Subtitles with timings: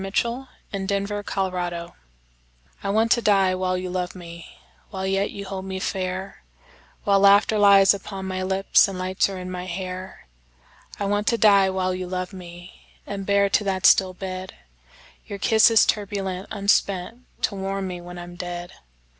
[0.03, 1.95] I Want to Die While You Love Me
[2.83, 4.47] I WANT to die while you love me,
[4.89, 6.41] While yet you hold me fair,
[7.03, 11.93] While laughter lies upon my lipsAnd lights are in my hair.I want to die while
[11.93, 14.55] you love me, And bear to that still bed,
[15.27, 18.73] Your kisses turbulent, unspentTo warm me when I'm dead.